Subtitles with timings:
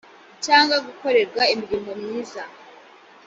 [0.45, 2.41] cyangwa gukorerwa imirimo myiza